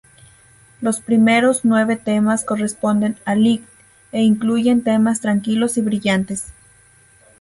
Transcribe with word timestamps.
Los 0.81 0.99
primeros 0.99 1.63
nueve 1.63 1.95
temas 1.95 2.43
corresponden 2.43 3.17
a 3.23 3.35
"Light" 3.35 3.63
e 4.11 4.23
incluyen 4.23 4.83
temas 4.83 5.19
tranquilos 5.21 5.77
y 5.77 5.81
brillantes. 5.81 6.45